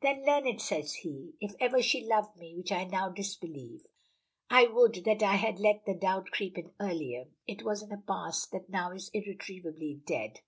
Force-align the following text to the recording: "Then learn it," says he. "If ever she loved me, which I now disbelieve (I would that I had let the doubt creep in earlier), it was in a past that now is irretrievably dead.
"Then 0.00 0.24
learn 0.24 0.46
it," 0.46 0.62
says 0.62 0.94
he. 0.94 1.34
"If 1.38 1.54
ever 1.60 1.82
she 1.82 2.02
loved 2.02 2.38
me, 2.38 2.54
which 2.56 2.72
I 2.72 2.84
now 2.84 3.10
disbelieve 3.10 3.86
(I 4.48 4.68
would 4.68 5.04
that 5.04 5.22
I 5.22 5.34
had 5.34 5.58
let 5.60 5.84
the 5.84 5.92
doubt 5.92 6.30
creep 6.30 6.56
in 6.56 6.70
earlier), 6.80 7.26
it 7.46 7.62
was 7.62 7.82
in 7.82 7.92
a 7.92 8.00
past 8.00 8.52
that 8.52 8.70
now 8.70 8.92
is 8.92 9.10
irretrievably 9.12 10.00
dead. 10.06 10.38